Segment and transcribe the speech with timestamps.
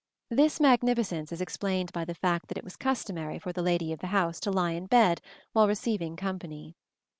[0.31, 3.99] This magnificence is explained by the fact that it was customary for the lady of
[3.99, 5.21] the house to lie in bed
[5.53, 6.75] while receiving company.